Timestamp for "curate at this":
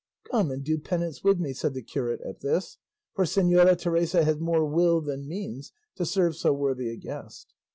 1.83-2.79